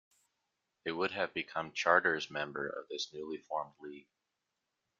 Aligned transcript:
They 0.83 0.91
would 0.91 1.11
have 1.11 1.31
become 1.31 1.73
charters 1.73 2.31
member 2.31 2.67
of 2.67 2.87
this 2.89 3.13
newly 3.13 3.37
formed 3.37 3.75
league. 3.79 4.07